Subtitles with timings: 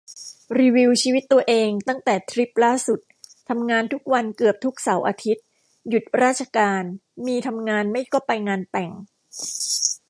[0.59, 2.99] รีวิวชีวิตตัวเองตั้งแต่ทริปล่าสุด
[3.49, 5.45] ทำงานทุกวัน เกือบทุกเสาร์อาทิตย์
[5.89, 6.83] หยุดราชการ
[7.27, 8.91] มีทำงานไม่ก็ไปงานแต่ง